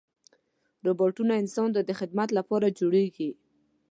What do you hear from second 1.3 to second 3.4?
انسان ته د خدمت لپاره جوړېږي.